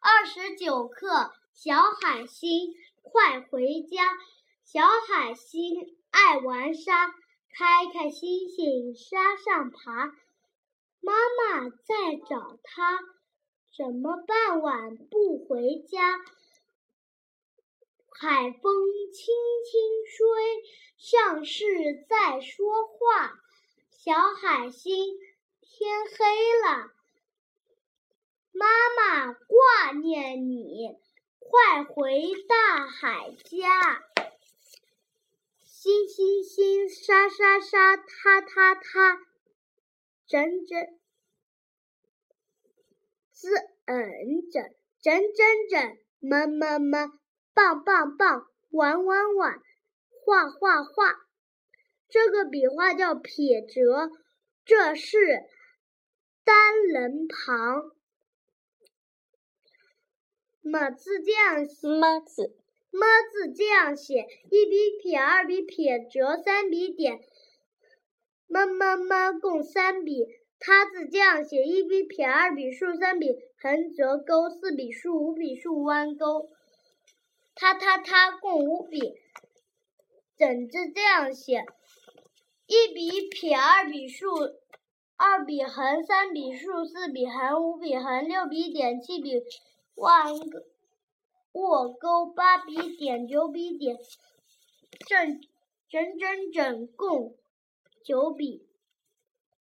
[0.00, 4.16] 二十九课，小海星快回家。
[4.64, 7.14] 小海星爱玩沙，
[7.52, 10.06] 开开心心沙上爬。
[11.00, 12.98] 妈妈在找他，
[13.76, 16.18] 怎么傍晚不回家？
[18.18, 19.34] 海风轻
[19.64, 20.26] 轻吹，
[20.98, 23.34] 像是在说话。
[23.90, 25.18] 小海星，
[25.60, 26.95] 天黑了。
[28.58, 28.66] 妈
[28.96, 30.96] 妈挂念你，
[31.38, 34.02] 快回大海家。
[35.62, 39.18] 星星星，沙沙沙，他他他，
[40.26, 40.98] 整整，
[43.30, 43.50] 滋
[43.84, 44.64] 嗯整，
[45.02, 47.12] 整整整，么么么，
[47.52, 49.60] 棒棒棒，玩玩玩，
[50.24, 51.14] 画画画。
[52.08, 54.10] 这个笔画叫撇折，
[54.64, 55.44] 这是
[56.42, 57.92] 单人旁。
[60.66, 62.56] 么字这样写，么字，
[62.90, 67.20] 么字这样写，一笔撇，二笔撇折，三笔点，
[68.48, 70.26] 么么么共三笔。
[70.58, 73.28] 他字这样写，一笔撇，二笔竖，三笔
[73.60, 76.50] 横折钩，四笔竖，五笔竖弯钩。
[77.54, 79.14] 他他他共五笔。
[80.36, 81.64] 整字这样写，
[82.66, 84.28] 一笔撇，二笔竖，
[85.16, 89.42] 二笔横，三笔竖，四笔横，五笔横，六笔点，七笔。
[89.96, 90.32] 弯
[91.52, 93.98] 握钩，八笔点，九笔点，
[95.06, 95.40] 正
[95.88, 97.34] 整整整共
[98.04, 98.66] 九笔。